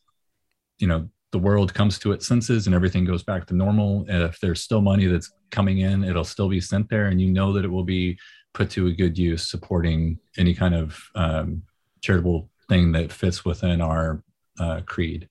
you 0.79 0.87
know 0.87 1.09
the 1.33 1.39
world 1.39 1.75
comes 1.75 1.99
to 1.99 2.13
its 2.13 2.27
senses 2.27 2.67
and 2.67 2.75
everything 2.75 3.05
goes 3.05 3.23
back 3.23 3.47
to 3.47 3.55
normal, 3.55 4.05
if 4.09 4.41
there's 4.41 4.63
still 4.63 4.81
money 4.81 5.07
that's 5.07 5.33
coming 5.51 5.79
in, 5.79 6.05
it'll 6.05 6.25
still 6.25 6.49
be 6.49 6.61
sent 6.61 6.89
there, 6.89 7.07
and 7.07 7.21
you 7.21 7.33
know 7.33 7.53
that 7.53 7.65
it 7.65 7.71
will 7.71 7.85
be 7.85 8.19
put 8.53 8.71
to 8.71 8.87
a 8.87 8.93
good 8.93 9.19
use 9.19 9.49
supporting 9.49 10.19
any 10.39 10.55
kind 10.55 10.75
of 10.75 10.99
um, 11.15 11.63
charitable 12.01 12.49
thing 12.69 12.93
that 12.93 13.13
fits 13.13 13.45
within 13.45 13.81
our 13.81 14.23
uh, 14.59 14.81
creed. 14.87 15.29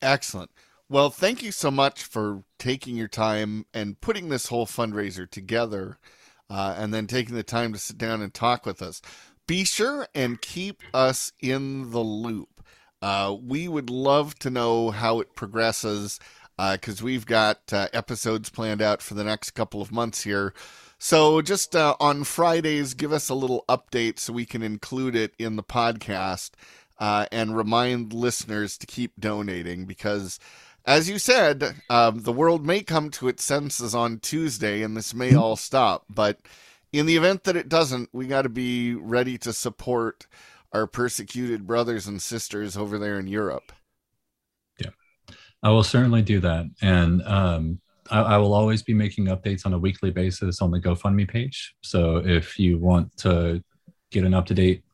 Excellent. 0.00 0.50
Well, 0.88 1.10
thank 1.10 1.42
you 1.42 1.50
so 1.50 1.72
much 1.72 2.04
for 2.04 2.44
taking 2.60 2.96
your 2.96 3.08
time 3.08 3.66
and 3.74 4.00
putting 4.00 4.28
this 4.28 4.46
whole 4.46 4.66
fundraiser 4.66 5.28
together, 5.28 5.98
uh, 6.48 6.76
and 6.78 6.94
then 6.94 7.08
taking 7.08 7.34
the 7.34 7.42
time 7.42 7.72
to 7.72 7.78
sit 7.78 7.98
down 7.98 8.22
and 8.22 8.32
talk 8.32 8.64
with 8.64 8.80
us. 8.80 9.02
Be 9.48 9.64
sure 9.64 10.06
and 10.14 10.40
keep 10.40 10.82
us 10.94 11.32
in 11.40 11.90
the 11.90 11.98
loop. 11.98 12.64
Uh, 13.02 13.34
we 13.42 13.66
would 13.66 13.90
love 13.90 14.38
to 14.38 14.48
know 14.48 14.92
how 14.92 15.18
it 15.18 15.34
progresses 15.34 16.20
because 16.56 17.02
uh, 17.02 17.04
we've 17.04 17.26
got 17.26 17.72
uh, 17.72 17.88
episodes 17.92 18.48
planned 18.48 18.80
out 18.80 19.02
for 19.02 19.14
the 19.14 19.24
next 19.24 19.50
couple 19.50 19.82
of 19.82 19.90
months 19.90 20.22
here. 20.22 20.54
So 21.00 21.42
just 21.42 21.74
uh, 21.74 21.96
on 21.98 22.22
Fridays, 22.22 22.94
give 22.94 23.12
us 23.12 23.28
a 23.28 23.34
little 23.34 23.64
update 23.68 24.20
so 24.20 24.32
we 24.32 24.46
can 24.46 24.62
include 24.62 25.16
it 25.16 25.34
in 25.36 25.56
the 25.56 25.64
podcast 25.64 26.52
uh, 27.00 27.26
and 27.32 27.56
remind 27.56 28.12
listeners 28.12 28.78
to 28.78 28.86
keep 28.86 29.18
donating 29.18 29.84
because. 29.84 30.38
As 30.86 31.08
you 31.10 31.18
said, 31.18 31.74
um, 31.90 32.22
the 32.22 32.32
world 32.32 32.64
may 32.64 32.80
come 32.80 33.10
to 33.10 33.26
its 33.26 33.42
senses 33.42 33.92
on 33.92 34.20
Tuesday 34.20 34.82
and 34.82 34.96
this 34.96 35.12
may 35.12 35.34
all 35.34 35.56
stop. 35.56 36.04
But 36.08 36.38
in 36.92 37.06
the 37.06 37.16
event 37.16 37.42
that 37.44 37.56
it 37.56 37.68
doesn't, 37.68 38.08
we 38.12 38.28
got 38.28 38.42
to 38.42 38.48
be 38.48 38.94
ready 38.94 39.36
to 39.38 39.52
support 39.52 40.28
our 40.72 40.86
persecuted 40.86 41.66
brothers 41.66 42.06
and 42.06 42.22
sisters 42.22 42.76
over 42.76 42.98
there 42.98 43.18
in 43.18 43.26
Europe. 43.26 43.72
Yeah, 44.78 44.90
I 45.62 45.70
will 45.70 45.82
certainly 45.82 46.22
do 46.22 46.38
that. 46.40 46.66
And 46.80 47.20
um, 47.22 47.80
I, 48.10 48.20
I, 48.20 48.36
will 48.36 48.54
always 48.54 48.82
be 48.82 48.94
making 48.94 49.26
updates 49.26 49.66
on 49.66 49.72
a 49.72 49.78
weekly 49.78 50.10
basis 50.10 50.60
on 50.62 50.70
the 50.70 50.80
GoFundMe 50.80 51.28
page. 51.28 51.74
So 51.82 52.18
if 52.18 52.58
you 52.58 52.78
want 52.78 53.16
to 53.18 53.62
get 54.12 54.24
an 54.24 54.34
up 54.34 54.46
to 54.46 54.54
date 54.54 54.84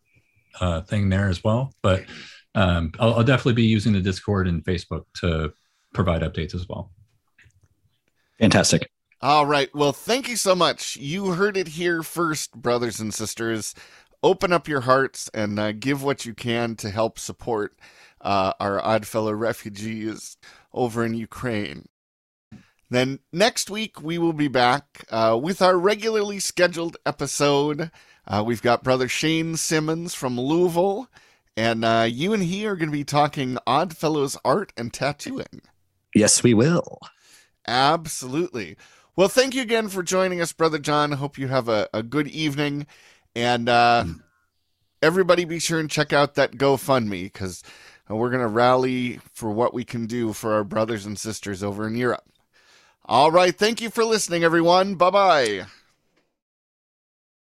uh, 0.61 0.83
thing 0.83 1.11
there 1.11 1.28
as 1.28 1.44
well, 1.44 1.74
but 1.83 2.05
um, 2.55 2.92
I'll, 2.98 3.14
I'll 3.14 3.24
definitely 3.24 3.55
be 3.55 3.64
using 3.64 3.92
the 3.92 4.00
Discord 4.00 4.48
and 4.48 4.64
Facebook 4.64 5.05
to 5.16 5.52
provide 5.92 6.22
updates 6.22 6.55
as 6.55 6.68
well. 6.68 6.90
Fantastic. 8.38 8.90
All 9.20 9.46
right. 9.46 9.72
Well, 9.72 9.92
thank 9.92 10.28
you 10.28 10.37
so 10.37 10.55
much. 10.55 10.96
You 10.96 11.33
heard 11.33 11.57
it 11.57 11.68
here 11.68 12.02
first, 12.02 12.61
brothers 12.61 12.98
and 12.98 13.14
sisters. 13.14 13.74
Open 14.22 14.52
up 14.52 14.66
your 14.66 14.81
hearts 14.81 15.31
and 15.33 15.59
uh, 15.59 15.72
give 15.72 16.02
what 16.02 16.26
you 16.26 16.35
can 16.35 16.74
to 16.76 16.90
help 16.90 17.18
support 17.18 17.78
uh, 18.20 18.52
our 18.59 18.81
Oddfellow 18.81 19.33
refugees 19.33 20.37
over 20.72 21.05
in 21.05 21.14
Ukraine. 21.14 21.87
Then 22.90 23.20
next 23.33 23.70
week, 23.70 24.02
we 24.02 24.18
will 24.18 24.33
be 24.33 24.48
back 24.48 25.05
uh, 25.11 25.38
with 25.40 25.62
our 25.62 25.78
regularly 25.78 26.40
scheduled 26.40 26.96
episode. 27.07 27.90
Uh, 28.26 28.42
we've 28.44 28.61
got 28.61 28.85
Brother 28.85 29.09
Shane 29.09 29.57
Simmons 29.57 30.14
from 30.14 30.38
Louisville, 30.38 31.09
and 31.57 31.85
uh, 31.85 32.07
you 32.11 32.33
and 32.33 32.42
he 32.42 32.66
are 32.66 32.76
going 32.76 32.90
to 32.90 32.96
be 32.96 33.05
talking 33.05 33.57
Oddfellows 33.66 34.37
art 34.44 34.72
and 34.76 34.92
tattooing. 34.92 35.62
Yes, 36.14 36.42
we 36.42 36.55
will. 36.55 36.98
Absolutely. 37.66 38.77
Well, 39.16 39.29
thank 39.29 39.55
you 39.55 39.62
again 39.62 39.88
for 39.88 40.03
joining 40.03 40.40
us, 40.40 40.53
Brother 40.53 40.79
John. 40.79 41.12
Hope 41.12 41.38
you 41.38 41.48
have 41.48 41.68
a, 41.68 41.88
a 41.92 42.03
good 42.03 42.29
evening. 42.29 42.87
And 43.35 43.68
uh, 43.68 44.05
mm. 44.07 44.20
everybody 45.03 45.44
be 45.44 45.59
sure 45.59 45.79
and 45.79 45.90
check 45.90 46.12
out 46.12 46.35
that 46.35 46.53
GoFundMe 46.53 47.25
because 47.25 47.62
we're 48.09 48.31
going 48.31 48.42
to 48.42 48.48
rally 48.48 49.20
for 49.33 49.51
what 49.51 49.75
we 49.75 49.85
can 49.85 50.07
do 50.07 50.33
for 50.33 50.55
our 50.55 50.64
brothers 50.64 51.07
and 51.07 51.18
sisters 51.18 51.62
over 51.62 51.87
in 51.87 51.94
Europe. 51.94 52.25
All 53.05 53.31
right. 53.31 53.57
Thank 53.57 53.81
you 53.81 53.90
for 53.90 54.05
listening, 54.05 54.44
everyone. 54.44 54.94
Bye 54.94 55.11
bye. 55.11 55.66